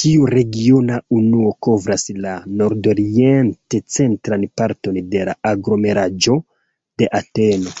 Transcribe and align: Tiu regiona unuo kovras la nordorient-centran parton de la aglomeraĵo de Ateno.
Tiu 0.00 0.22
regiona 0.32 0.96
unuo 1.18 1.52
kovras 1.66 2.06
la 2.24 2.32
nordorient-centran 2.62 4.48
parton 4.62 5.00
de 5.14 5.24
la 5.30 5.38
aglomeraĵo 5.54 6.38
de 7.06 7.12
Ateno. 7.22 7.78